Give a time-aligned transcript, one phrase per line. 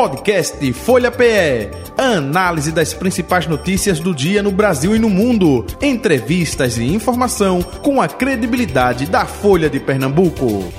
[0.00, 1.68] Podcast Folha PE.
[1.98, 5.66] Análise das principais notícias do dia no Brasil e no mundo.
[5.82, 10.72] Entrevistas e informação com a credibilidade da Folha de Pernambuco.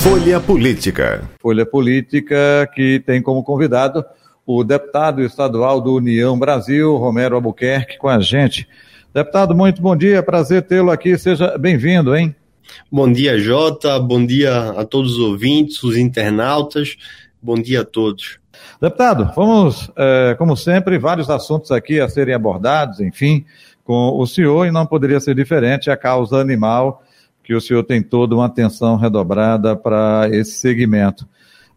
[0.00, 1.28] Folha Política.
[1.42, 4.02] Folha Política que tem como convidado
[4.46, 8.66] o deputado estadual do União Brasil, Romero Albuquerque, com a gente.
[9.14, 12.34] Deputado, muito bom dia, prazer tê-lo aqui, seja bem-vindo, hein?
[12.90, 16.96] Bom dia, Jota, bom dia a todos os ouvintes, os internautas,
[17.42, 18.38] bom dia a todos.
[18.80, 23.44] Deputado, vamos, é, como sempre, vários assuntos aqui a serem abordados, enfim,
[23.84, 27.02] com o senhor, e não poderia ser diferente a causa animal,
[27.44, 31.28] que o senhor tem toda uma atenção redobrada para esse segmento.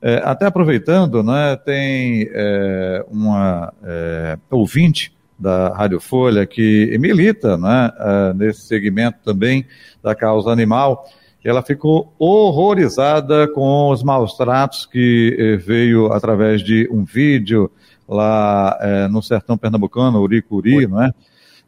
[0.02, 7.92] É, até aproveitando, né, tem é, uma é, ouvinte da Rádio Folha que milita né,
[7.98, 9.66] é, nesse segmento também
[10.02, 11.06] da causa animal.
[11.44, 17.70] Ela ficou horrorizada com os maus tratos que é, veio através de um vídeo
[18.08, 21.12] lá é, no sertão pernambucano, Uricuri, não é?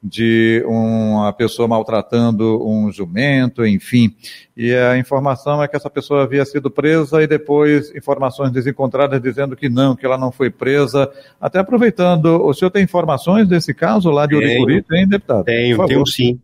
[0.07, 4.15] De uma pessoa maltratando um jumento, enfim.
[4.55, 9.55] E a informação é que essa pessoa havia sido presa e depois informações desencontradas dizendo
[9.55, 11.11] que não, que ela não foi presa.
[11.39, 15.43] Até aproveitando, o senhor tem informações desse caso lá de Uricuri, tem, deputado?
[15.43, 16.39] Tenho, tenho sim.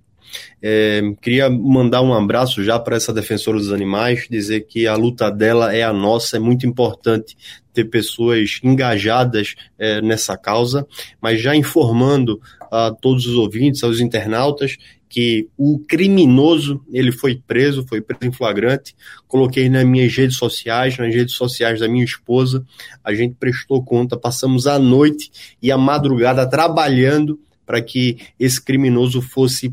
[0.62, 5.30] É, queria mandar um abraço já para essa defensora dos animais, dizer que a luta
[5.30, 7.38] dela é a nossa, é muito importante
[7.74, 10.88] ter pessoas engajadas é, nessa causa,
[11.20, 12.40] mas já informando
[12.74, 18.32] a todos os ouvintes, aos internautas, que o criminoso ele foi preso, foi preso em
[18.32, 18.96] flagrante.
[19.28, 22.66] Coloquei nas minhas redes sociais, nas redes sociais da minha esposa.
[23.04, 25.30] A gente prestou conta, passamos a noite
[25.62, 29.72] e a madrugada trabalhando para que esse criminoso fosse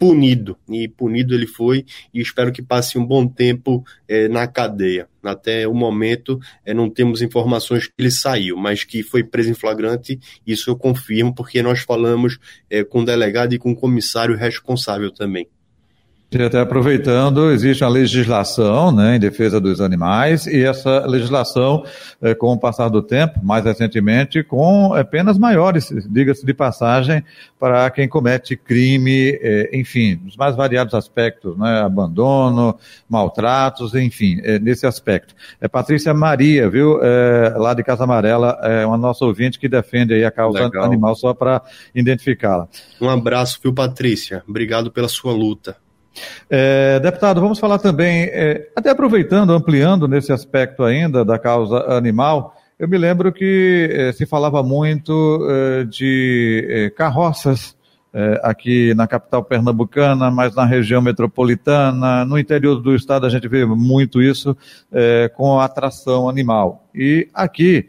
[0.00, 0.56] punido.
[0.66, 5.06] E punido ele foi, e espero que passe um bom tempo é, na cadeia.
[5.22, 9.54] Até o momento, é, não temos informações que ele saiu, mas que foi preso em
[9.54, 12.38] flagrante, isso eu confirmo, porque nós falamos
[12.70, 15.46] é, com o delegado e com o comissário responsável também.
[16.32, 21.84] E até aproveitando, existe uma legislação né, em defesa dos animais, e essa legislação,
[22.22, 27.24] é, com o passar do tempo, mais recentemente, com é, penas maiores, diga-se de passagem,
[27.58, 34.86] para quem comete crime, é, enfim, nos mais variados aspectos, né, abandono, maltratos, enfim, nesse
[34.86, 35.34] aspecto.
[35.60, 37.00] É Patrícia Maria, viu,
[37.56, 40.84] lá de Casa Amarela, é uma nossa ouvinte que defende a causa Legal.
[40.84, 41.60] animal, só para
[41.92, 42.68] identificá-la.
[43.00, 44.44] Um abraço, viu, Patrícia?
[44.48, 45.76] Obrigado pela sua luta.
[46.48, 52.56] É, deputado, vamos falar também, é, até aproveitando, ampliando nesse aspecto ainda da causa animal,
[52.80, 57.78] eu me lembro que é, se falava muito é, de é, carroças
[58.42, 63.64] aqui na capital pernambucana, mas na região metropolitana, no interior do estado a gente vê
[63.64, 64.56] muito isso
[65.36, 66.88] com atração animal.
[66.92, 67.88] E aqui,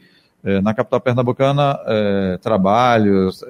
[0.64, 1.80] na capital pernambucana,
[2.42, 3.44] trabalhos,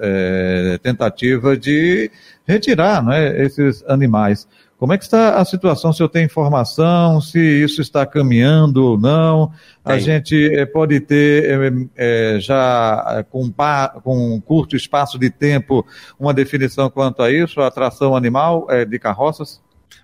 [0.82, 2.10] tentativa de
[2.46, 4.46] retirar né, esses animais.
[4.82, 5.92] Como é que está a situação?
[5.92, 9.52] Se eu tenho informação, se isso está caminhando ou não?
[9.84, 9.94] Tem.
[9.94, 13.48] A gente é, pode ter é, já com,
[14.02, 15.86] com um curto espaço de tempo
[16.18, 19.62] uma definição quanto a isso, a atração animal de carroças?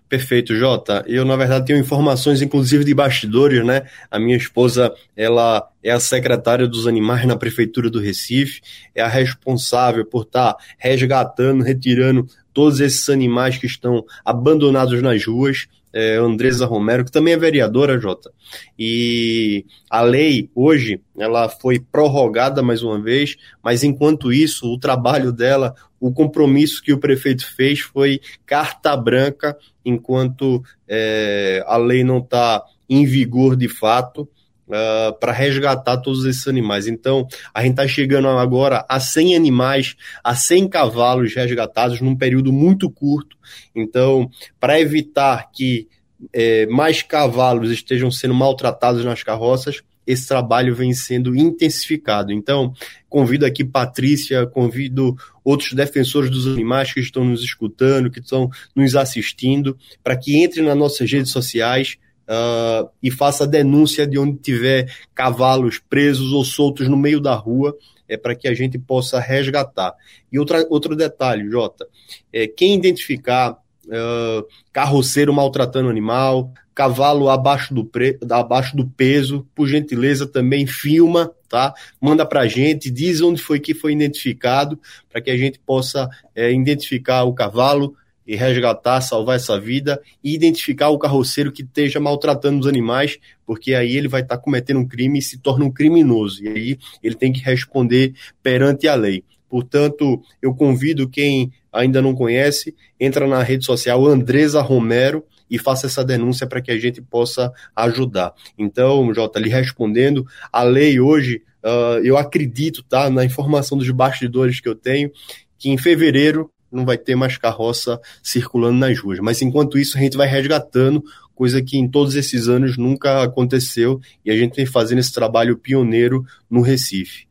[0.09, 1.05] Perfeito, Jota.
[1.07, 3.83] Eu, na verdade, tenho informações, inclusive, de bastidores, né?
[4.11, 8.63] A minha esposa, ela é a secretária dos animais na Prefeitura do Recife,
[8.95, 15.25] é a responsável por estar tá resgatando, retirando todos esses animais que estão abandonados nas
[15.27, 15.69] ruas.
[15.93, 18.31] É, Andresa Romero, que também é vereadora, Jota.
[18.79, 25.33] E a lei, hoje, ela foi prorrogada mais uma vez, mas enquanto isso, o trabalho
[25.33, 32.19] dela, o compromisso que o prefeito fez foi carta branca, enquanto é, a lei não
[32.19, 34.29] está em vigor de fato.
[34.69, 36.87] Uh, para resgatar todos esses animais.
[36.87, 42.53] Então, a gente está chegando agora a 100 animais, a 100 cavalos resgatados num período
[42.53, 43.35] muito curto.
[43.75, 45.89] Então, para evitar que
[46.35, 52.33] é, mais cavalos estejam sendo maltratados nas carroças, esse trabalho vem sendo intensificado.
[52.33, 52.73] Então,
[53.11, 55.15] convido aqui Patrícia, convido
[55.45, 60.65] outros defensores dos animais que estão nos escutando, que estão nos assistindo, para que entrem
[60.65, 61.99] nas nossas redes sociais.
[62.29, 67.35] Uh, e faça a denúncia de onde tiver cavalos presos ou soltos no meio da
[67.35, 67.75] rua,
[68.07, 69.95] é para que a gente possa resgatar.
[70.31, 71.87] E outra, outro detalhe, Jota,
[72.31, 79.67] é, quem identificar uh, carroceiro maltratando animal, cavalo abaixo do, pre, abaixo do peso, por
[79.67, 81.75] gentileza também filma, tá?
[82.01, 84.79] Manda pra gente, diz onde foi que foi identificado,
[85.11, 87.97] para que a gente possa é, identificar o cavalo
[88.29, 93.75] e resgatar, salvar essa vida e identificar o carroceiro que esteja maltratando os animais, porque
[93.75, 96.45] aí ele vai estar tá cometendo um crime e se torna um criminoso.
[96.45, 99.25] E aí ele tem que responder perante a lei.
[99.49, 105.87] Portanto, eu convido quem ainda não conhece, entra na rede social Andresa Romero e faça
[105.87, 108.35] essa denúncia para que a gente possa ajudar.
[108.59, 114.61] Então, Jota, lhe respondendo, a lei hoje, uh, eu acredito, tá, na informação dos bastidores
[114.61, 115.11] que eu tenho,
[115.59, 119.19] que em fevereiro não vai ter mais carroça circulando nas ruas.
[119.19, 121.03] Mas enquanto isso, a gente vai resgatando,
[121.35, 125.57] coisa que em todos esses anos nunca aconteceu, e a gente vem fazendo esse trabalho
[125.57, 127.29] pioneiro no Recife.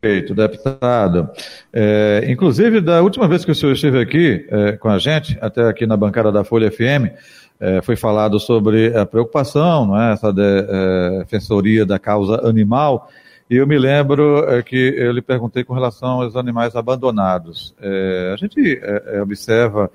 [0.00, 1.28] Perfeito, deputado.
[1.72, 5.62] É, inclusive, da última vez que o senhor esteve aqui é, com a gente, até
[5.62, 7.10] aqui na bancada da Folha FM,
[7.58, 13.10] é, foi falado sobre a preocupação, não é, essa é, defensoria da causa animal,
[13.48, 17.74] e eu me lembro é, que eu lhe perguntei com relação aos animais abandonados.
[17.80, 18.80] É, a gente
[19.22, 19.90] observa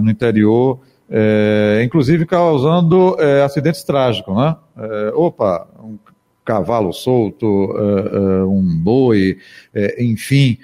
[0.00, 0.80] no interior,
[1.84, 4.56] inclusive causando acidentes trágicos, né?
[5.14, 5.98] opa, um
[6.44, 9.38] cavalo solto, uh, uh, um boi,
[9.74, 10.58] uh, enfim,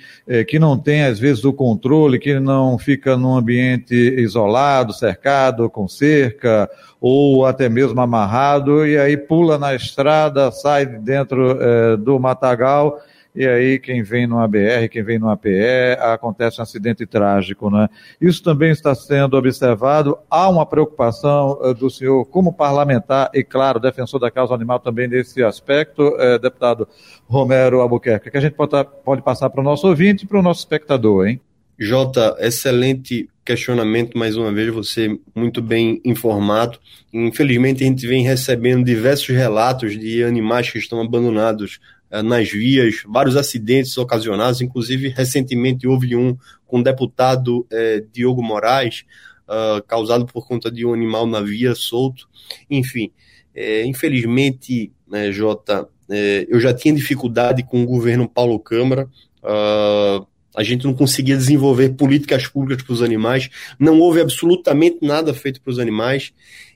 [0.46, 5.88] que não tem às vezes o controle, que não fica num ambiente isolado, cercado, com
[5.88, 11.58] cerca, ou até mesmo amarrado, e aí pula na estrada, sai dentro
[11.98, 13.00] do matagal
[13.40, 17.88] e aí quem vem no ABR, quem vem no APE, acontece um acidente trágico, né?
[18.20, 20.18] Isso também está sendo observado.
[20.28, 25.08] Há uma preocupação uh, do senhor como parlamentar e, claro, defensor da causa animal também
[25.08, 26.86] nesse aspecto, uh, deputado
[27.26, 28.72] Romero Albuquerque, que a gente pode,
[29.02, 31.40] pode passar para o nosso ouvinte e para o nosso espectador, hein?
[31.78, 36.78] Jota, excelente questionamento, mais uma vez, você muito bem informado.
[37.10, 43.02] Infelizmente, a gente vem recebendo diversos relatos de animais que estão abandonados eh, nas vias,
[43.06, 46.36] vários acidentes ocasionados, inclusive recentemente houve um
[46.66, 49.04] com o deputado eh, Diogo Moraes,
[49.48, 52.28] uh, causado por conta de um animal na via solto.
[52.68, 53.12] Enfim,
[53.54, 55.88] eh, infelizmente, né, Jota,
[56.48, 59.08] eu já tinha dificuldade com o governo Paulo Câmara.
[59.44, 60.26] Uh,
[60.56, 63.48] a gente não conseguia desenvolver políticas públicas para os animais,
[63.78, 66.32] não houve absolutamente nada feito para os animais,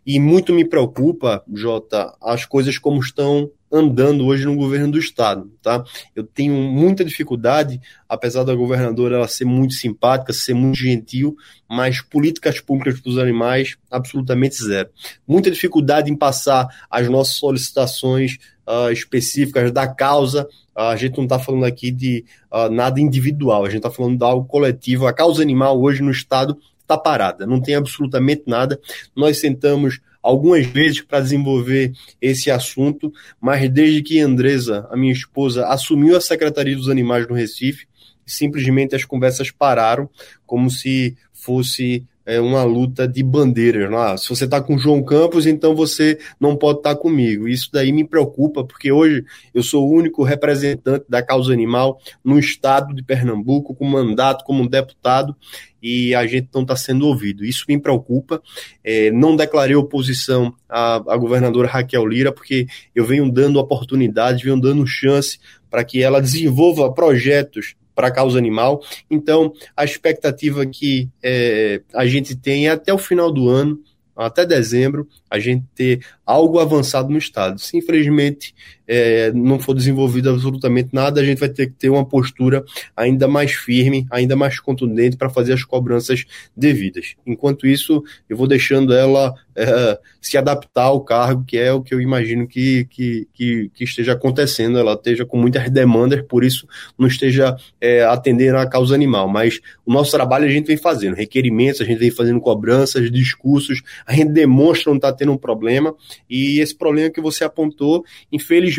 [0.07, 5.51] e muito me preocupa, Jota, as coisas como estão andando hoje no governo do estado,
[5.61, 5.83] tá?
[6.15, 11.37] Eu tenho muita dificuldade, apesar da governadora ela ser muito simpática, ser muito gentil,
[11.69, 14.91] mas políticas públicas para os animais absolutamente zero.
[15.27, 20.45] Muita dificuldade em passar as nossas solicitações uh, específicas da causa.
[20.77, 24.17] Uh, a gente não está falando aqui de uh, nada individual, a gente está falando
[24.17, 25.09] de algo coletivo.
[25.09, 28.79] A causa animal hoje no estado está parada, não tem absolutamente nada.
[29.17, 35.67] Nós sentamos algumas vezes para desenvolver esse assunto, mas desde que Andresa, a minha esposa,
[35.67, 37.87] assumiu a Secretaria dos Animais no Recife,
[38.25, 40.09] simplesmente as conversas pararam,
[40.47, 43.93] como se fosse é, uma luta de bandeiras.
[43.93, 47.47] Ah, se você está com João Campos, então você não pode estar tá comigo.
[47.47, 52.39] Isso daí me preocupa, porque hoje eu sou o único representante da causa animal no
[52.39, 55.37] estado de Pernambuco, com mandato como deputado,
[55.83, 57.45] e a gente não está sendo ouvido.
[57.45, 58.41] Isso me preocupa.
[58.83, 64.59] É, não declarei oposição à, à governadora Raquel Lira, porque eu venho dando oportunidades, venho
[64.59, 65.39] dando chance
[65.71, 68.83] para que ela desenvolva projetos para a causa animal.
[69.11, 73.81] Então, a expectativa que é, a gente tem é até o final do ano,
[74.17, 77.59] até dezembro, a gente ter algo avançado no Estado.
[77.59, 78.55] Se infelizmente
[78.87, 82.65] é, não for desenvolvido absolutamente nada, a gente vai ter que ter uma postura
[82.97, 86.25] ainda mais firme, ainda mais contundente para fazer as cobranças
[86.57, 87.15] devidas.
[87.27, 91.95] Enquanto isso, eu vou deixando ela é, se adaptar ao cargo, que é o que
[91.95, 94.79] eu imagino que, que, que, que esteja acontecendo.
[94.79, 96.67] Ela esteja com muitas demandas, por isso
[96.99, 99.29] não esteja é, atendendo à causa animal.
[99.29, 103.83] Mas o nosso trabalho a gente vem fazendo, requerimentos, a gente vem fazendo cobranças, discursos,
[104.07, 105.95] a gente demonstra não está tendo um problema,
[106.29, 108.74] e esse problema que você apontou, infelizmente,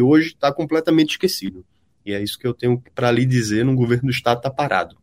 [0.00, 1.64] hoje está completamente esquecido.
[2.04, 4.96] E é isso que eu tenho para lhe dizer: no governo do Estado está parado.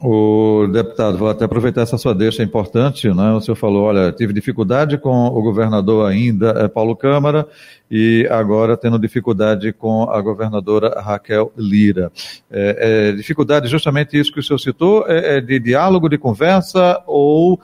[0.00, 3.32] O deputado, vou até aproveitar essa sua deixa importante, né?
[3.32, 7.46] O senhor falou, olha, tive dificuldade com o governador ainda, é Paulo Câmara,
[7.90, 12.10] e agora tendo dificuldade com a governadora Raquel Lira.
[12.50, 17.00] É, é, dificuldade justamente isso que o senhor citou, é, é de diálogo, de conversa,
[17.06, 17.60] ou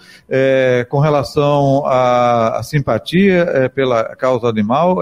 [0.88, 4.98] com relação à, simpatia pela causa animal?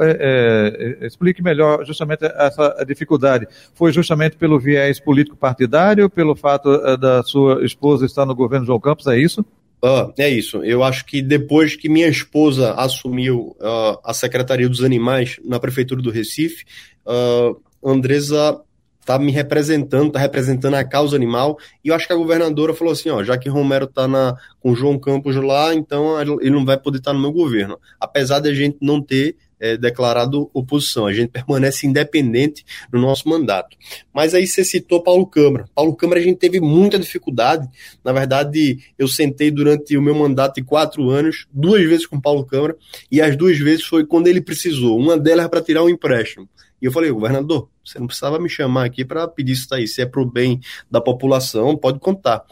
[1.03, 3.47] explique melhor justamente essa dificuldade.
[3.75, 9.07] Foi justamente pelo viés político-partidário, pelo fato da sua esposa estar no governo João Campos,
[9.07, 9.45] é isso?
[9.83, 10.65] Uh, é isso.
[10.65, 16.03] Eu acho que depois que minha esposa assumiu uh, a Secretaria dos Animais na Prefeitura
[16.03, 16.65] do Recife,
[17.07, 18.61] uh, Andresa
[19.09, 21.57] tá me representando, tá representando a causa animal.
[21.83, 24.75] E eu acho que a governadora falou assim, ó, já que Romero tá na, com
[24.75, 27.79] João Campos lá, então ele não vai poder estar tá no meu governo.
[27.99, 31.07] Apesar de a gente não ter é, declarado oposição.
[31.07, 33.77] A gente permanece independente no nosso mandato.
[34.13, 35.67] Mas aí você citou Paulo Câmara.
[35.75, 37.69] Paulo Câmara a gente teve muita dificuldade.
[38.05, 42.45] Na verdade, eu sentei durante o meu mandato de quatro anos, duas vezes com Paulo
[42.45, 42.77] Câmara,
[43.11, 44.99] e as duas vezes foi quando ele precisou.
[44.99, 46.49] Uma delas para tirar um empréstimo.
[46.81, 49.87] E eu falei, governador, você não precisava me chamar aqui para pedir isso aí.
[49.87, 52.45] Se é para o bem da população, pode contar.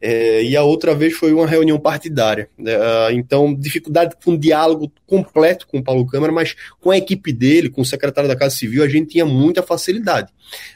[0.00, 2.48] É, e a outra vez foi uma reunião partidária.
[2.64, 7.32] É, então, dificuldade com um diálogo completo com o Paulo Câmara, mas com a equipe
[7.32, 10.32] dele, com o secretário da Casa Civil, a gente tinha muita facilidade.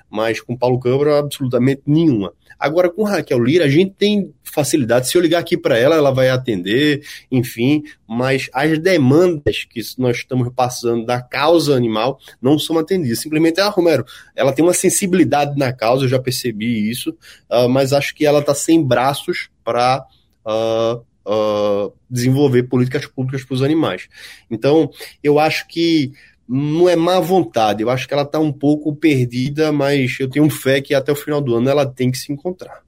[0.09, 2.33] Mas com o Paulo Câmara, absolutamente nenhuma.
[2.59, 5.09] Agora, com Raquel Lira, a gente tem facilidade.
[5.09, 10.19] Se eu ligar aqui para ela, ela vai atender, enfim, mas as demandas que nós
[10.19, 13.21] estamos passando da causa animal não são atendidas.
[13.21, 17.11] Simplesmente, ah, Romero, ela tem uma sensibilidade na causa, eu já percebi isso,
[17.51, 20.05] uh, mas acho que ela está sem braços para.
[20.45, 24.09] Uh, uh, desenvolver políticas públicas para os animais.
[24.51, 24.91] Então,
[25.23, 26.13] eu acho que
[26.49, 30.49] não é má vontade, eu acho que ela está um pouco perdida, mas eu tenho
[30.49, 32.83] fé que até o final do ano ela tem que se encontrar.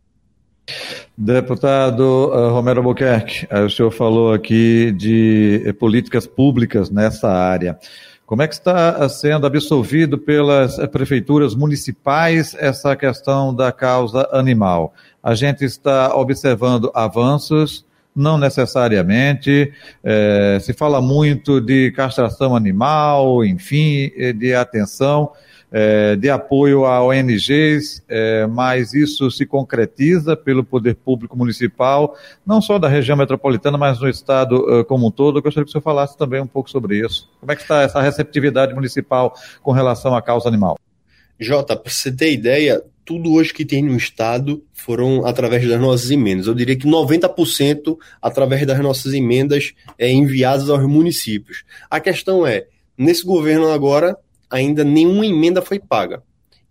[1.17, 7.77] Deputado Romero Albuquerque, o senhor falou aqui de uh, políticas públicas nessa área.
[8.29, 14.93] Como é que está sendo absolvido pelas prefeituras municipais essa questão da causa animal?
[15.23, 19.73] A gente está observando avanços, não necessariamente.
[20.05, 25.33] É, se fala muito de castração animal, enfim, de atenção,
[25.71, 32.61] é, de apoio a ONGs, é, mas isso se concretiza pelo poder público municipal, não
[32.61, 35.39] só da região metropolitana, mas no estado como um todo.
[35.39, 37.29] Eu gostaria que o senhor falasse também um pouco sobre isso.
[37.41, 40.79] Como é que está essa receptividade municipal com relação à causa animal?
[41.39, 46.11] Jota, para você ter ideia, tudo hoje que tem no Estado foram através das nossas
[46.11, 46.47] emendas.
[46.47, 51.65] Eu diria que 90% através das nossas emendas é, enviadas aos municípios.
[51.89, 52.67] A questão é,
[52.99, 54.15] nesse governo agora,
[54.50, 56.23] ainda nenhuma emenda foi paga.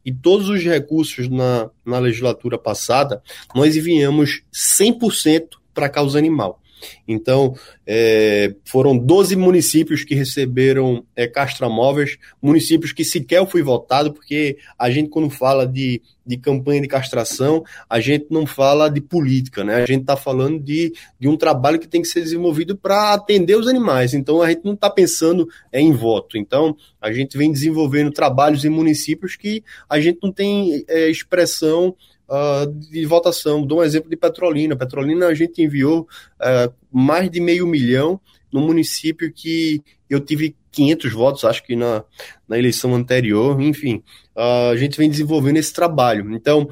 [0.05, 3.21] E todos os recursos na, na legislatura passada,
[3.53, 6.61] nós enviamos 100% para a causa animal.
[7.07, 7.55] Então,
[7.85, 14.89] é, foram 12 municípios que receberam é, castramóveis, municípios que sequer fui votado, porque a
[14.89, 19.75] gente, quando fala de, de campanha de castração, a gente não fala de política, né?
[19.75, 23.55] A gente está falando de, de um trabalho que tem que ser desenvolvido para atender
[23.55, 24.13] os animais.
[24.13, 26.37] Então, a gente não está pensando é, em voto.
[26.37, 31.95] Então, a gente vem desenvolvendo trabalhos em municípios que a gente não tem é, expressão
[32.29, 33.65] uh, de votação.
[33.65, 34.75] Dou um exemplo de Petrolina.
[34.75, 38.19] Petrolina a gente enviou uh, mais de meio milhão
[38.51, 42.03] no município que eu tive 500 votos, acho que na,
[42.47, 43.59] na eleição anterior.
[43.61, 44.03] Enfim,
[44.35, 46.33] uh, a gente vem desenvolvendo esse trabalho.
[46.33, 46.69] Então,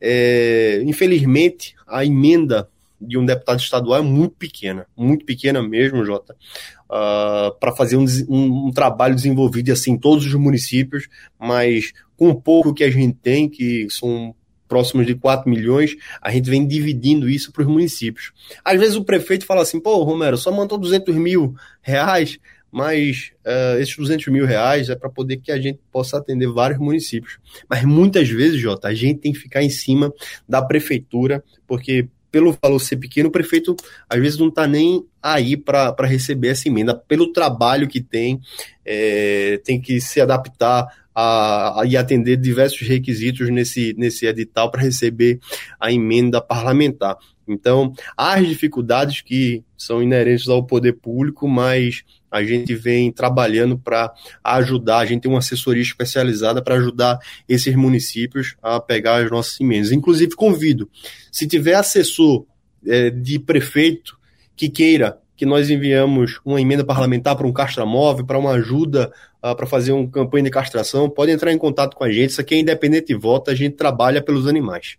[0.00, 2.68] é, infelizmente, a emenda
[3.00, 6.36] de um deputado estadual é muito pequena, muito pequena mesmo, Jota,
[6.84, 12.30] uh, para fazer um, um, um, trabalho desenvolvido assim em todos os municípios, mas com
[12.30, 14.34] o pouco que a gente tem, que são
[14.72, 18.32] próximos de 4 milhões, a gente vem dividindo isso para os municípios.
[18.64, 22.38] Às vezes o prefeito fala assim, pô, Romero, só mandou 200 mil reais,
[22.70, 26.80] mas uh, esses 200 mil reais é para poder que a gente possa atender vários
[26.80, 27.38] municípios.
[27.68, 30.10] Mas muitas vezes, Jota, a gente tem que ficar em cima
[30.48, 33.76] da prefeitura, porque pelo valor ser pequeno, o prefeito
[34.08, 36.94] às vezes não está nem aí para receber essa emenda.
[36.94, 38.40] Pelo trabalho que tem,
[38.86, 44.82] é, tem que se adaptar a, a, e atender diversos requisitos nesse, nesse edital para
[44.82, 45.38] receber
[45.78, 47.16] a emenda parlamentar.
[47.46, 53.76] Então, há as dificuldades que são inerentes ao poder público, mas a gente vem trabalhando
[53.78, 59.30] para ajudar, a gente tem uma assessoria especializada para ajudar esses municípios a pegar as
[59.30, 59.92] nossas emendas.
[59.92, 60.88] Inclusive, convido,
[61.30, 62.46] se tiver assessor
[62.86, 64.16] é, de prefeito
[64.56, 69.12] que queira que nós enviamos uma emenda parlamentar para um castramóvel, para uma ajuda
[69.42, 72.30] uh, para fazer uma campanha de castração, pode entrar em contato com a gente.
[72.30, 74.96] Isso aqui é independente de voto, a gente trabalha pelos animais.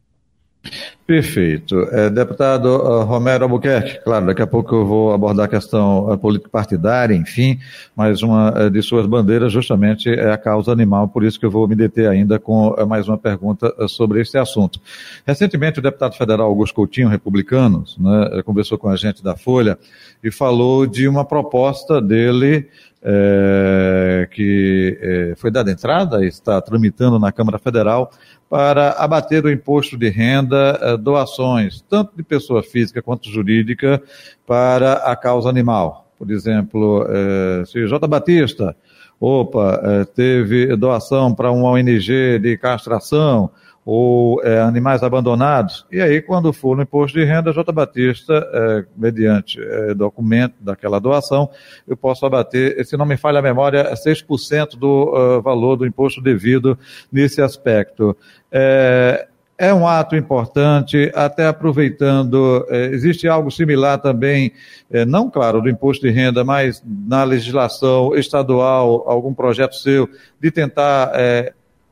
[1.06, 1.82] Perfeito.
[1.92, 6.18] É, deputado uh, Romero Albuquerque, claro, daqui a pouco eu vou abordar a questão uh,
[6.18, 7.60] político-partidária, enfim,
[7.94, 11.52] mas uma uh, de suas bandeiras justamente é a causa animal, por isso que eu
[11.52, 14.80] vou me deter ainda com uh, mais uma pergunta uh, sobre esse assunto.
[15.28, 19.78] Recentemente, o deputado federal Augusto Coutinho, republicano, né, conversou com a gente da Folha
[20.24, 22.70] e falou de uma proposta dele
[23.06, 28.10] é, que é, foi dada entrada está tramitando na Câmara Federal
[28.54, 34.00] para abater o imposto de renda, é, doações, tanto de pessoa física quanto jurídica,
[34.46, 36.08] para a causa animal.
[36.20, 38.08] Por exemplo, é, se J.
[38.08, 38.76] Batista
[39.20, 43.50] opa, é, teve doação para uma ONG de castração,
[43.86, 45.86] ou é, animais abandonados.
[45.92, 47.72] E aí, quando for no imposto de renda, J.
[47.72, 51.50] Batista, é, mediante é, documento daquela doação,
[51.88, 56.22] eu posso abater, se não me falha a memória, 6% do uh, valor do imposto
[56.22, 56.78] devido
[57.12, 58.16] nesse aspecto.
[58.52, 64.52] É, é um ato importante, até aproveitando, é, existe algo similar também,
[64.92, 70.10] é, não claro do imposto de renda, mas na legislação estadual, algum projeto seu,
[70.42, 71.12] de tentar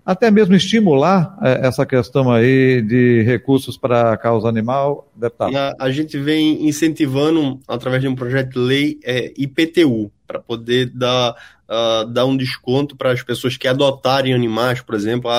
[0.05, 5.55] até mesmo estimular é, essa questão aí de recursos para a causa animal, deputado?
[5.55, 10.87] A, a, gente vem incentivando, através de um projeto de lei, é, IPTU, para poder
[10.87, 11.35] dar,
[11.69, 15.29] uh, dar um desconto para as pessoas que adotarem animais, por exemplo,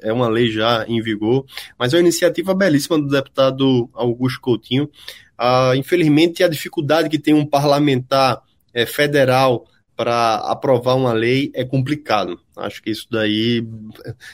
[0.00, 1.46] é uma lei já em vigor,
[1.78, 4.90] mas é uma iniciativa belíssima do deputado Augusto Coutinho.
[5.38, 8.42] Uh, infelizmente, a dificuldade que tem um parlamentar
[8.74, 12.40] é, federal para aprovar uma lei é complicado.
[12.60, 13.66] Acho que isso daí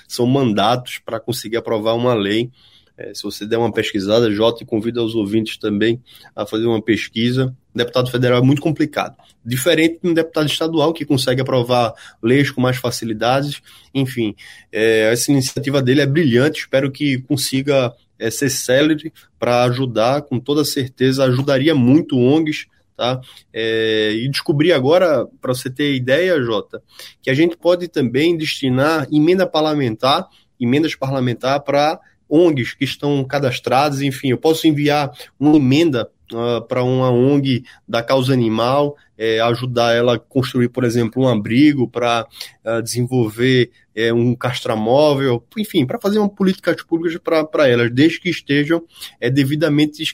[0.07, 2.51] são mandatos para conseguir aprovar uma lei.
[2.99, 6.03] É, se você der uma pesquisada, Jota, convida os ouvintes também
[6.35, 7.55] a fazer uma pesquisa.
[7.75, 9.15] Deputado federal é muito complicado.
[9.45, 11.93] Diferente de um deputado estadual que consegue aprovar
[12.23, 13.61] leis com mais facilidades.
[13.95, 14.35] Enfim,
[14.73, 16.61] é, essa iniciativa dele é brilhante.
[16.61, 23.21] Espero que consiga é, ser célere para ajudar, com toda certeza, ajudaria muito ONGs Tá?
[23.53, 26.83] É, e descobri agora, para você ter ideia, Jota,
[27.21, 30.27] que a gente pode também destinar emenda parlamentar,
[30.59, 36.83] emendas parlamentar para ONGs que estão cadastradas, enfim, eu posso enviar uma emenda uh, para
[36.83, 42.27] uma ONG da causa animal, é, ajudar ela a construir, por exemplo, um abrigo, para
[42.65, 47.19] uh, desenvolver é, um castramóvel, enfim, para fazer uma políticas públicas
[47.51, 48.85] para elas, desde que estejam
[49.19, 50.05] é, devidamente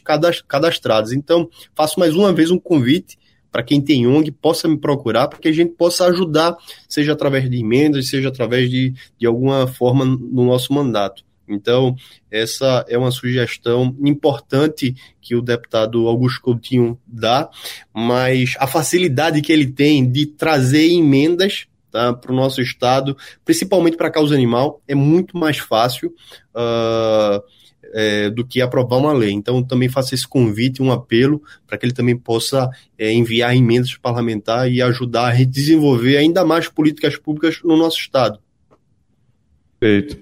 [0.46, 1.12] cadastradas.
[1.12, 3.18] Então, faço mais uma vez um convite
[3.50, 6.56] para quem tem ONG possa me procurar, para que a gente possa ajudar,
[6.88, 11.22] seja através de emendas, seja através de, de alguma forma no nosso mandato.
[11.46, 11.94] Então,
[12.30, 17.50] essa é uma sugestão importante que o deputado Augusto Coutinho dá,
[17.92, 23.96] mas a facilidade que ele tem de trazer emendas tá, para o nosso Estado, principalmente
[23.96, 26.12] para a causa animal, é muito mais fácil.
[26.54, 27.42] Uh,
[27.94, 29.32] é, do que aprovar uma lei.
[29.32, 33.94] Então, também faço esse convite, um apelo, para que ele também possa é, enviar emendas
[33.96, 38.38] parlamentares e ajudar a desenvolver ainda mais políticas públicas no nosso Estado.
[39.78, 40.16] Perfeito.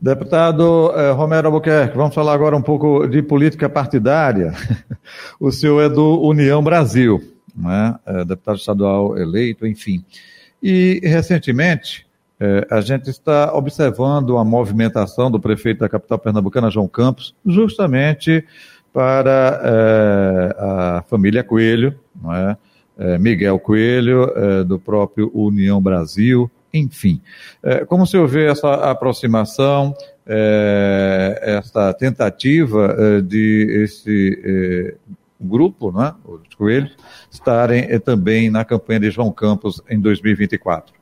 [0.00, 4.52] Deputado eh, Romero Albuquerque, vamos falar agora um pouco de política partidária.
[5.38, 7.22] o senhor é do União Brasil,
[7.56, 7.94] né?
[8.04, 10.04] É deputado estadual eleito, enfim.
[10.64, 12.06] E, recentemente,
[12.40, 18.42] eh, a gente está observando a movimentação do prefeito da capital pernambucana, João Campos, justamente
[18.90, 22.56] para eh, a família Coelho, não é?
[23.18, 24.32] Miguel Coelho,
[24.64, 27.20] do próprio União Brasil, enfim.
[27.62, 29.94] É, como o senhor vê essa aproximação,
[30.26, 34.94] é, essa tentativa é, de esse é,
[35.44, 36.96] grupo, né, os coelhos,
[37.30, 40.94] estarem é, também na campanha de João Campos em 2024?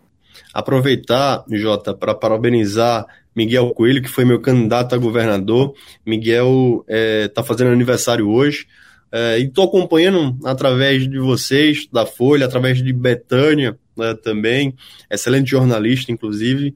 [0.52, 5.74] Aproveitar, Jota, para parabenizar Miguel Coelho, que foi meu candidato a governador.
[6.04, 8.66] Miguel está é, fazendo aniversário hoje.
[9.10, 14.74] É, e estou acompanhando através de vocês, da Folha, através de Betânia, né, também,
[15.10, 16.74] excelente jornalista, inclusive.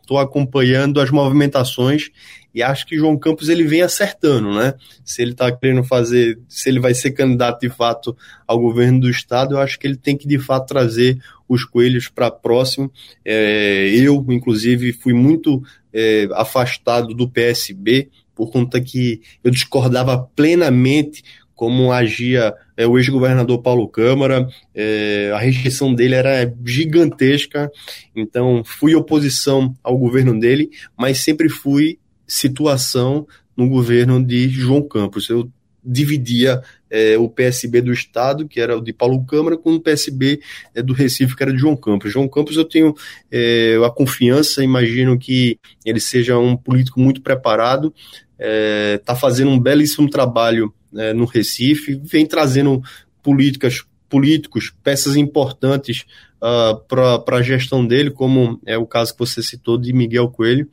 [0.00, 2.10] Estou uh, acompanhando as movimentações
[2.54, 4.74] e acho que João Campos ele vem acertando, né?
[5.04, 8.16] Se ele está querendo fazer, se ele vai ser candidato de fato
[8.46, 11.18] ao governo do estado, eu acho que ele tem que de fato trazer
[11.48, 12.92] os coelhos para próximo.
[13.24, 15.60] É, eu, inclusive, fui muito
[15.92, 21.24] é, afastado do PSB por conta que eu discordava plenamente
[21.56, 27.70] como agia é, o ex-governador Paulo Câmara, é, a rejeição dele era gigantesca,
[28.14, 35.28] então fui oposição ao governo dele, mas sempre fui situação no governo de João Campos.
[35.28, 35.50] Eu
[35.84, 40.40] dividia é, o PSB do Estado, que era o de Paulo Câmara, com o PSB
[40.74, 42.10] é, do Recife, que era de João Campos.
[42.10, 42.94] João Campos eu tenho
[43.30, 47.92] é, a confiança, imagino que ele seja um político muito preparado,
[48.38, 52.80] está é, fazendo um belíssimo trabalho né, no Recife, vem trazendo
[53.22, 56.06] políticas, políticos, peças importantes
[56.40, 60.28] uh, ah, para a gestão dele, como é o caso que você citou de Miguel
[60.28, 60.68] Coelho,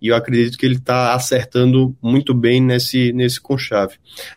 [0.00, 3.94] e eu acredito que ele está acertando muito bem nesse, nesse conchave.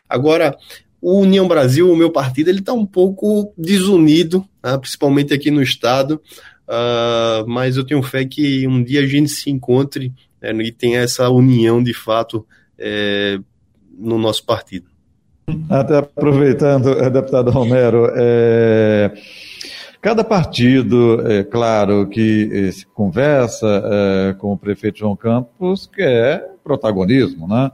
[0.08, 0.56] Agora,
[1.02, 5.62] o União Brasil, o meu partido, ele está um pouco desunido, né, principalmente aqui no
[5.62, 6.22] estado,
[6.68, 11.00] uh, mas eu tenho fé que um dia a gente se encontre né, e tenha
[11.00, 13.40] essa união de fato é,
[13.98, 14.95] no nosso partido.
[15.70, 19.12] Até aproveitando, eh, deputado Romero, é,
[20.06, 27.48] Cada partido, é claro, que se conversa é, com o prefeito João Campos quer protagonismo,
[27.48, 27.72] né?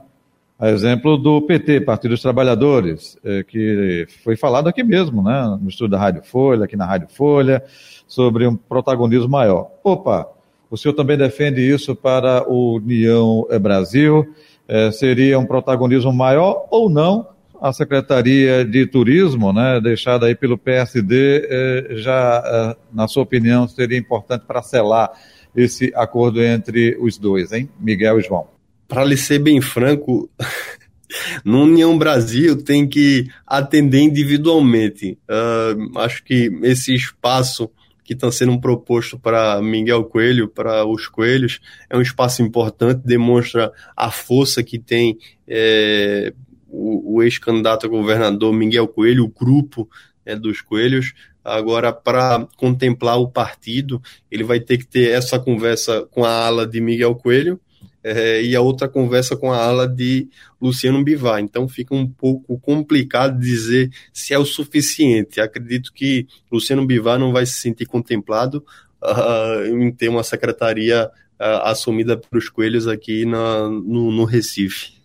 [0.58, 5.58] A exemplo do PT, Partido dos Trabalhadores, é, que foi falado aqui mesmo, né?
[5.60, 7.62] No estudo da Rádio Folha, aqui na Rádio Folha,
[8.06, 9.70] sobre um protagonismo maior.
[9.84, 10.26] Opa,
[10.70, 14.26] o senhor também defende isso para o União Brasil?
[14.66, 17.26] É, seria um protagonismo maior ou não
[17.62, 23.68] a Secretaria de Turismo, né, deixada aí pelo PSD, eh, já, eh, na sua opinião,
[23.68, 25.12] seria importante para selar
[25.54, 28.48] esse acordo entre os dois, hein, Miguel e João?
[28.88, 30.28] Para lhe ser bem franco,
[31.44, 35.16] no União Brasil tem que atender individualmente.
[35.30, 37.70] Uh, acho que esse espaço
[38.02, 43.70] que está sendo proposto para Miguel Coelho, para os Coelhos, é um espaço importante, demonstra
[43.96, 46.32] a força que tem é,
[46.72, 49.88] o, o ex-candidato a governador Miguel Coelho, o grupo
[50.24, 51.12] é, dos Coelhos.
[51.44, 56.66] Agora, para contemplar o partido, ele vai ter que ter essa conversa com a ala
[56.66, 57.60] de Miguel Coelho
[58.02, 60.28] é, e a outra conversa com a ala de
[60.60, 61.40] Luciano Bivar.
[61.40, 65.40] Então, fica um pouco complicado dizer se é o suficiente.
[65.40, 68.64] Acredito que Luciano Bivar não vai se sentir contemplado
[69.02, 75.01] uh, em ter uma secretaria uh, assumida pelos Coelhos aqui na, no, no Recife.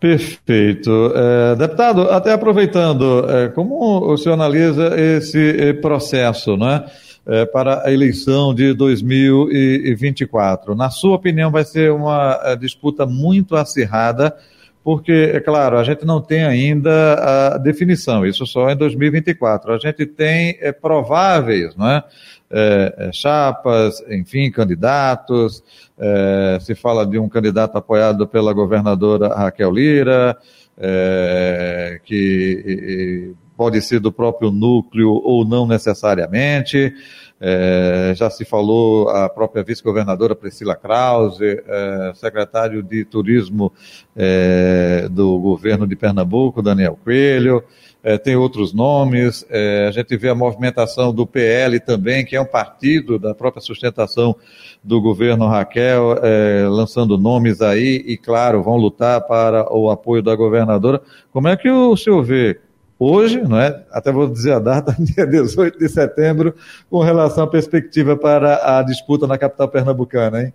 [0.00, 1.12] Perfeito.
[1.14, 6.84] É, deputado, até aproveitando, é, como o senhor analisa esse eh, processo né,
[7.26, 10.76] é, para a eleição de 2024?
[10.76, 14.36] Na sua opinião, vai ser uma é, disputa muito acirrada,
[14.82, 19.72] porque, é claro, a gente não tem ainda a definição, isso só em 2024.
[19.72, 22.04] A gente tem é, prováveis, não é?
[22.50, 25.62] é, é, chapas, enfim, candidatos.
[25.98, 30.36] É, se fala de um candidato apoiado pela governadora Raquel Lira,
[30.76, 36.94] é, que pode ser do próprio núcleo ou não necessariamente.
[37.40, 43.72] É, já se falou a própria vice-governadora Priscila Krause, é, secretário de Turismo
[44.16, 47.62] é, do governo de Pernambuco, Daniel Coelho,
[48.02, 52.40] é, tem outros nomes, é, a gente vê a movimentação do PL também, que é
[52.40, 54.36] um partido da própria sustentação
[54.82, 60.34] do governo Raquel, é, lançando nomes aí e, claro, vão lutar para o apoio da
[60.34, 61.02] governadora.
[61.32, 62.60] Como é que o senhor vê
[62.98, 63.84] hoje, não é?
[63.90, 66.54] até vou dizer a data, dia 18 de setembro,
[66.90, 70.52] com relação à perspectiva para a disputa na capital pernambucana, hein?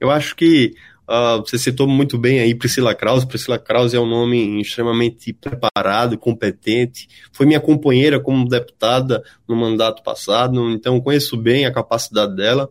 [0.00, 3.26] Eu acho que Uh, você citou muito bem aí Priscila Krause.
[3.26, 7.08] Priscila Krause é um nome extremamente preparado, competente.
[7.32, 12.70] Foi minha companheira como deputada no mandato passado, então conheço bem a capacidade dela.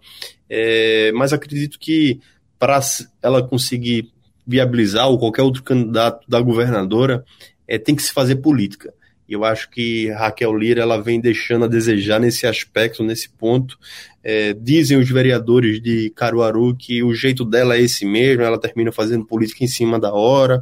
[0.49, 2.19] É, mas acredito que
[2.57, 2.79] para
[3.21, 4.11] ela conseguir
[4.47, 7.23] viabilizar ou qualquer outro candidato da governadora,
[7.67, 8.93] é, tem que se fazer política.
[9.31, 13.79] E eu acho que Raquel Lira ela vem deixando a desejar nesse aspecto, nesse ponto.
[14.21, 18.91] É, dizem os vereadores de Caruaru que o jeito dela é esse mesmo, ela termina
[18.91, 20.61] fazendo política em cima da hora.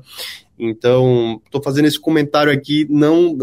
[0.60, 3.36] Então, estou fazendo esse comentário aqui, não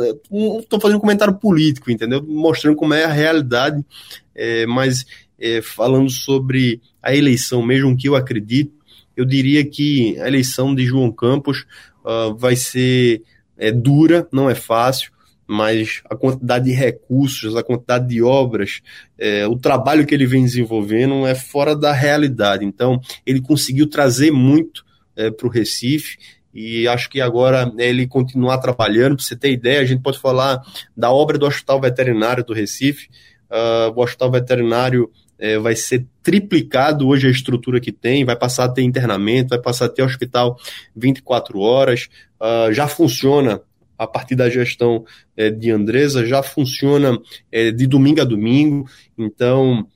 [0.61, 2.25] estou fazendo um comentário político, entendeu?
[2.25, 3.85] Mostrando como é a realidade,
[4.33, 5.05] é, mas
[5.41, 8.73] é, falando sobre a eleição, mesmo que eu acredito,
[9.17, 11.67] eu diria que a eleição de João Campos
[12.05, 13.25] uh, vai ser
[13.59, 15.16] é, dura, não é fácil
[15.47, 18.81] mas a quantidade de recursos, a quantidade de obras,
[19.19, 22.65] é, o trabalho que ele vem desenvolvendo é fora da realidade.
[22.65, 26.19] Então, ele conseguiu trazer muito é, para o Recife
[26.53, 29.17] e acho que agora é, ele continuar trabalhando.
[29.17, 30.61] Para você ter ideia, a gente pode falar
[30.97, 33.09] da obra do Hospital Veterinário do Recife.
[33.51, 38.65] Uh, o Hospital Veterinário é, vai ser triplicado hoje a estrutura que tem, vai passar
[38.65, 40.59] a ter internamento, vai passar a ter hospital
[40.97, 42.09] 24 horas,
[42.41, 43.61] uh, já funciona
[43.99, 45.05] a partir da gestão
[45.37, 47.19] é, de Andresa, já funciona
[47.51, 49.87] é, de domingo a domingo, então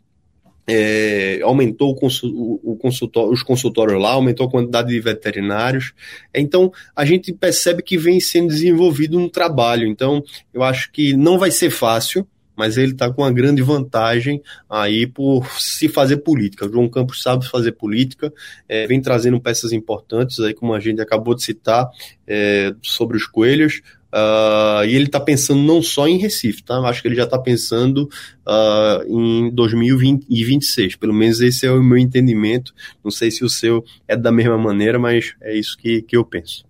[0.70, 5.92] é, aumentou o, consultório, os consultórios lá, aumentou a quantidade de veterinários.
[6.32, 9.86] Então, a gente percebe que vem sendo desenvolvido um trabalho.
[9.86, 10.22] Então,
[10.54, 12.26] eu acho que não vai ser fácil,
[12.60, 16.66] mas ele está com uma grande vantagem aí por se fazer política.
[16.66, 18.30] O João Campos sabe fazer política,
[18.68, 21.88] é, vem trazendo peças importantes aí, como a gente acabou de citar,
[22.26, 23.80] é, sobre os coelhos.
[24.12, 26.78] Uh, e ele está pensando não só em Recife, tá?
[26.80, 28.10] Acho que ele já está pensando
[28.46, 30.96] uh, em 2026.
[30.96, 32.74] Pelo menos esse é o meu entendimento.
[33.02, 36.26] Não sei se o seu é da mesma maneira, mas é isso que, que eu
[36.26, 36.64] penso.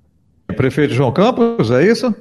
[0.55, 2.15] Prefeito João Campos, é isso?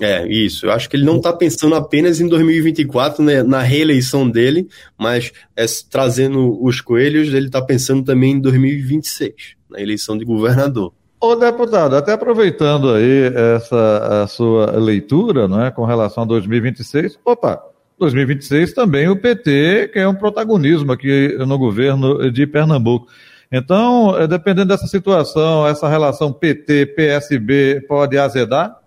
[0.00, 0.66] É, isso.
[0.66, 4.66] Eu acho que ele não está pensando apenas em 2024, né, na reeleição dele,
[4.98, 10.92] mas é, trazendo os coelhos, ele está pensando também em 2026, na eleição de governador.
[11.20, 17.62] Ô deputado, até aproveitando aí essa sua leitura, não é, com relação a 2026, opa,
[17.98, 23.06] 2026 também o PT quer um protagonismo aqui no governo de Pernambuco.
[23.52, 28.79] Então, eh, dependendo dessa situação, essa relação PT-PSB pode azedar?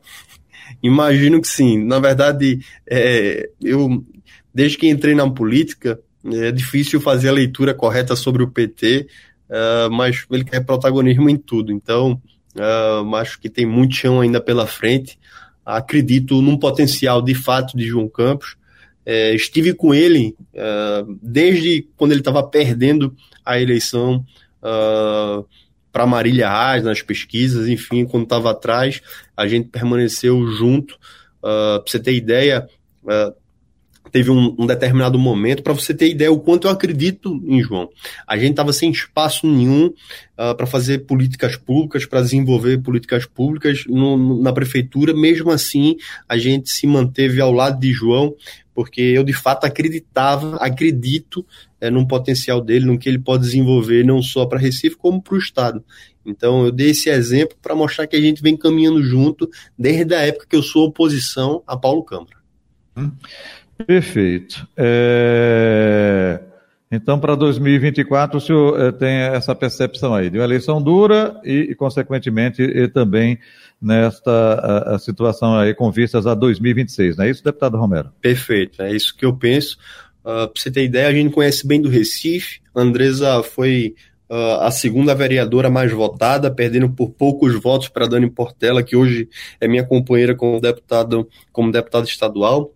[0.82, 1.84] Imagino que sim.
[1.84, 2.60] Na verdade,
[2.90, 4.04] é, eu,
[4.54, 9.08] desde que entrei na política, é difícil fazer a leitura correta sobre o PT,
[9.50, 11.72] uh, mas ele quer protagonismo em tudo.
[11.72, 12.22] Então,
[12.56, 15.20] uh, acho que tem muito chão ainda pela frente.
[15.66, 18.56] Acredito num potencial de fato de João Campos.
[19.06, 20.34] É, estive com ele
[21.22, 24.26] desde quando ele estava perdendo a eleição
[24.62, 25.46] uh,
[25.94, 29.00] para Marília Reis nas pesquisas, enfim, quando estava atrás,
[29.38, 30.96] a gente permaneceu junto.
[31.38, 32.68] Uh, para você ter ideia,
[33.04, 33.34] uh,
[34.12, 37.90] teve um, um, determinado momento, para você ter ideia o quanto eu acredito em João.
[38.28, 43.84] A gente estava sem espaço nenhum uh, para fazer políticas públicas, para desenvolver políticas públicas
[43.88, 45.96] no, no, na prefeitura, mesmo assim
[46.28, 48.36] a gente se manteve ao lado de João,
[48.74, 51.46] porque eu de fato acreditava, acredito
[51.80, 55.36] é, num potencial dele, no que ele pode desenvolver, não só para Recife, como para
[55.36, 55.84] o Estado.
[56.26, 60.22] Então eu dei esse exemplo para mostrar que a gente vem caminhando junto desde a
[60.22, 62.38] época que eu sou oposição a Paulo Câmara.
[62.98, 63.12] Hum.
[63.86, 64.68] Perfeito.
[64.78, 66.40] É...
[66.92, 71.74] Então, para 2024, o senhor é, tem essa percepção aí de uma eleição dura e,
[71.74, 73.40] consequentemente, também
[73.84, 78.12] nesta a, a situação aí com vistas a 2026, não é isso, deputado Romero?
[78.22, 79.78] Perfeito, é isso que eu penso.
[80.22, 82.62] Uh, para você ter ideia, a gente conhece bem do Recife.
[82.74, 83.94] A Andresa foi
[84.30, 89.28] uh, a segunda vereadora mais votada, perdendo por poucos votos para Dani Portela, que hoje
[89.60, 92.74] é minha companheira como deputado, como deputado estadual.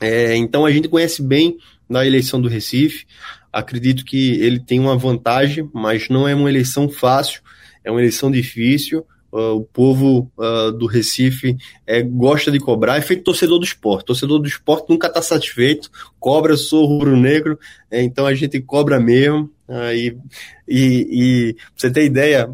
[0.00, 3.04] É, então a gente conhece bem na eleição do Recife.
[3.52, 7.42] Acredito que ele tem uma vantagem, mas não é uma eleição fácil,
[7.84, 9.04] é uma eleição difícil.
[9.32, 14.06] Uh, o povo uh, do Recife é, gosta de cobrar, é feito torcedor do esporte.
[14.06, 15.88] Torcedor do esporte nunca está satisfeito,
[16.18, 17.58] cobra, sou rubro-negro,
[17.90, 19.50] é, então a gente cobra mesmo.
[19.68, 20.18] Uh, e,
[20.66, 22.50] e, e pra você ter ideia,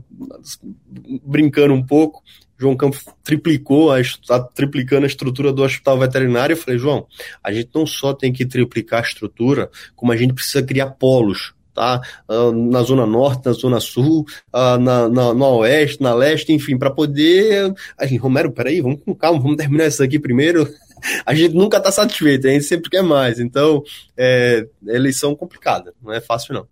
[1.24, 2.22] brincando um pouco,
[2.58, 6.54] João Campos triplicou, a, está triplicando a estrutura do hospital veterinário.
[6.54, 7.06] Eu falei, João,
[7.42, 11.54] a gente não só tem que triplicar a estrutura, como a gente precisa criar polos.
[11.76, 12.00] Tá?
[12.26, 16.90] Uh, na zona norte, na zona sul, uh, na, na, oeste, na leste, enfim, para
[16.90, 17.74] poder.
[17.98, 20.66] A gente, Romero, peraí, vamos com calma, vamos terminar isso aqui primeiro.
[21.26, 23.38] a gente nunca está satisfeito, a gente sempre quer mais.
[23.38, 23.82] Então,
[24.16, 26.66] é eleição complicada, não é fácil não.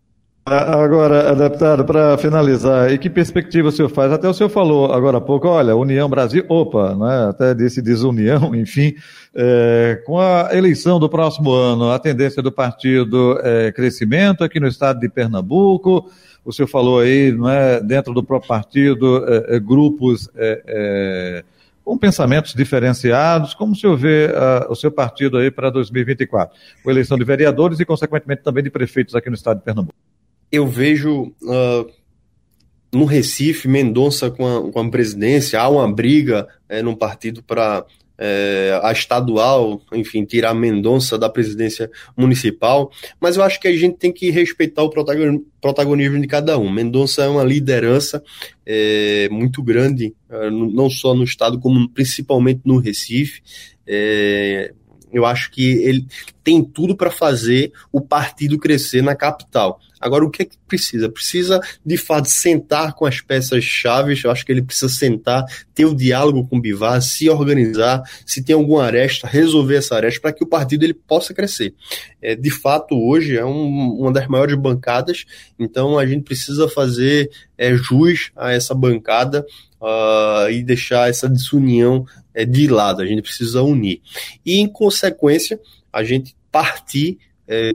[0.46, 4.12] Agora, deputado, para finalizar, e que perspectiva o senhor faz?
[4.12, 7.30] Até o senhor falou agora há pouco, olha, União Brasil, opa, né?
[7.30, 8.94] até disse desunião, enfim,
[9.34, 14.68] é, com a eleição do próximo ano, a tendência do partido é crescimento aqui no
[14.68, 16.10] estado de Pernambuco,
[16.44, 21.44] o senhor falou aí, não é, dentro do próprio partido, é, é, grupos é, é,
[21.82, 24.28] com pensamentos diferenciados, como o senhor vê
[24.68, 26.54] o seu partido aí para 2024?
[26.82, 29.94] Com eleição de vereadores e, consequentemente, também de prefeitos aqui no estado de Pernambuco
[30.54, 31.90] eu vejo uh,
[32.92, 37.84] no Recife, Mendonça com a, com a presidência, há uma briga é, no partido para
[38.16, 42.90] é, a estadual, enfim, tirar Mendonça da presidência municipal,
[43.20, 46.70] mas eu acho que a gente tem que respeitar o protagonismo de cada um.
[46.70, 48.22] Mendonça é uma liderança
[48.64, 53.42] é, muito grande, é, não só no estado, como principalmente no Recife.
[53.86, 54.72] É,
[55.12, 56.06] eu acho que ele
[56.42, 59.80] tem tudo para fazer o partido crescer na capital.
[60.04, 61.08] Agora, o que é que precisa?
[61.08, 64.14] Precisa, de fato, sentar com as peças-chave.
[64.22, 68.02] Eu acho que ele precisa sentar, ter o um diálogo com o Bivar, se organizar,
[68.26, 71.72] se tem alguma aresta, resolver essa aresta para que o partido ele possa crescer.
[72.20, 75.24] É, de fato, hoje é um, uma das maiores bancadas,
[75.58, 79.46] então a gente precisa fazer é, jus a essa bancada
[79.80, 83.00] uh, e deixar essa desunião é, de lado.
[83.00, 84.02] A gente precisa unir.
[84.44, 85.58] E, em consequência,
[85.90, 87.16] a gente partir.
[87.48, 87.72] É,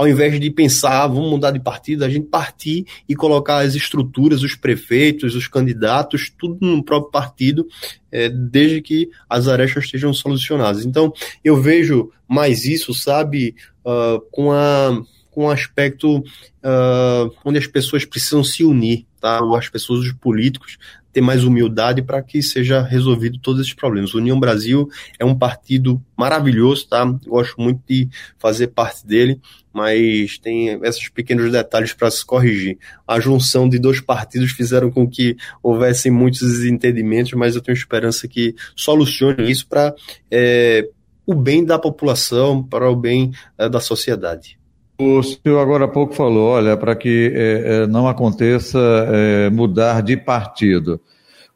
[0.00, 3.74] ao invés de pensar, ah, vamos mudar de partido, a gente partir e colocar as
[3.74, 7.68] estruturas, os prefeitos, os candidatos, tudo no próprio partido,
[8.10, 10.86] é, desde que as arestas estejam solucionadas.
[10.86, 11.12] Então,
[11.44, 18.04] eu vejo mais isso, sabe, uh, com a com um aspecto uh, onde as pessoas
[18.04, 19.38] precisam se unir, tá?
[19.56, 20.76] As pessoas, os políticos,
[21.12, 24.14] ter mais humildade para que seja resolvido todos esses problemas.
[24.14, 27.04] União Brasil é um partido maravilhoso, tá?
[27.26, 29.40] Gosto muito de fazer parte dele,
[29.72, 32.78] mas tem esses pequenos detalhes para se corrigir.
[33.06, 38.28] A junção de dois partidos fizeram com que houvessem muitos desentendimentos, mas eu tenho esperança
[38.28, 39.94] que solucione isso para
[40.30, 40.88] é,
[41.26, 44.59] o bem da população, para o bem é, da sociedade.
[45.00, 48.78] O senhor agora há pouco falou, olha, para que é, é, não aconteça
[49.10, 51.00] é, mudar de partido.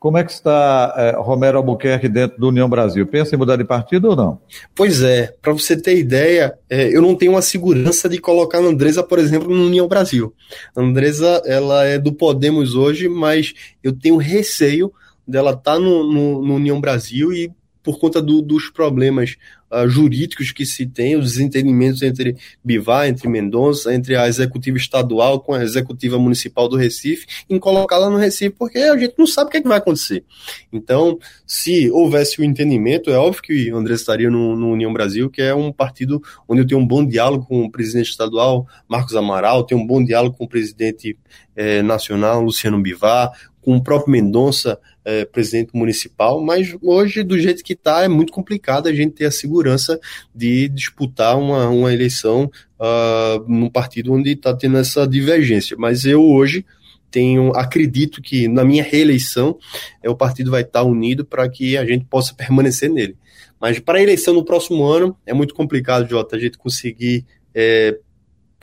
[0.01, 3.07] Como é que está é, Romero Albuquerque dentro do União Brasil?
[3.07, 4.41] Pensa em mudar de partido ou não?
[4.75, 8.63] Pois é, para você ter ideia, é, eu não tenho uma segurança de colocar a
[8.63, 10.33] Andresa, por exemplo, no União Brasil.
[10.75, 13.53] A Andresa, ela é do Podemos hoje, mas
[13.83, 14.91] eu tenho receio
[15.29, 17.53] dela estar tá no, no, no União Brasil e
[17.83, 19.37] por conta do, dos problemas
[19.71, 25.41] uh, jurídicos que se tem, os desentendimentos entre Bivar, entre Mendonça, entre a executiva estadual
[25.41, 29.49] com a executiva municipal do Recife, em colocá-la no Recife, porque a gente não sabe
[29.49, 30.25] o que, é que vai acontecer.
[30.73, 34.93] Então, se houvesse o um entendimento, é óbvio que o André estaria no, no, União
[34.93, 38.67] Brasil, que é um partido onde eu tenho um bom diálogo com o presidente estadual,
[38.89, 41.17] Marcos Amaral, tenho um bom diálogo com o presidente
[41.57, 43.31] eh, nacional, Luciano Bivar,
[43.65, 48.33] com o próprio Mendonça, é, presidente municipal, mas hoje, do jeito que está, é muito
[48.33, 49.31] complicado a gente ter a
[49.65, 49.99] segurança
[50.35, 55.77] de disputar uma, uma eleição uh, num partido onde está tendo essa divergência.
[55.79, 56.65] Mas eu hoje
[57.11, 59.57] tenho, acredito que na minha reeleição
[60.03, 63.17] é, o partido vai estar tá unido para que a gente possa permanecer nele.
[63.61, 67.25] Mas para a eleição no próximo ano é muito complicado, Jota, a gente conseguir
[67.55, 67.97] é,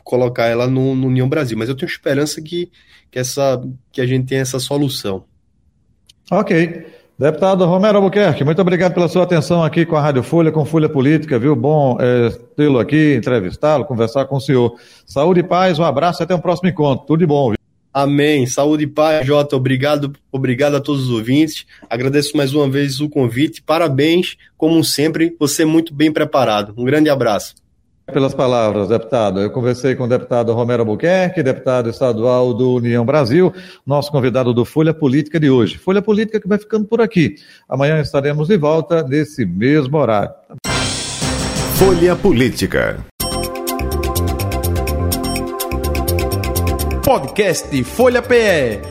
[0.03, 1.57] colocar ela no, no União Brasil.
[1.57, 2.69] Mas eu tenho esperança que
[3.11, 3.61] que, essa,
[3.91, 5.25] que a gente tenha essa solução.
[6.31, 6.85] Ok.
[7.21, 10.89] Deputado Romero Albuquerque, muito obrigado pela sua atenção aqui com a Rádio Folha, com Folha
[10.89, 11.55] Política, viu?
[11.55, 14.73] Bom é, tê-lo aqui, entrevistá-lo, conversar com o senhor.
[15.05, 17.05] Saúde e paz, um abraço e até o um próximo encontro.
[17.05, 17.57] Tudo de bom, viu?
[17.93, 18.47] Amém.
[18.47, 19.55] Saúde e paz, Jota.
[19.55, 21.67] Obrigado, obrigado a todos os ouvintes.
[21.87, 23.61] Agradeço mais uma vez o convite.
[23.61, 26.73] Parabéns, como sempre, você muito bem preparado.
[26.75, 27.60] Um grande abraço
[28.05, 29.39] pelas palavras, deputado.
[29.39, 33.53] Eu conversei com o deputado Romero Albuquerque, deputado estadual do União Brasil,
[33.85, 35.77] nosso convidado do Folha Política de hoje.
[35.77, 37.35] Folha Política que vai ficando por aqui.
[37.67, 40.31] Amanhã estaremos de volta nesse mesmo horário.
[41.75, 43.03] Folha Política.
[47.03, 48.90] Podcast Folha PE.